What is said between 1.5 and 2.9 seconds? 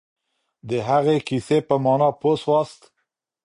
په مانا پوه سواست؟